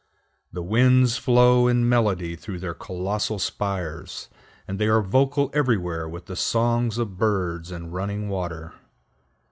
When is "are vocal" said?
4.87-5.51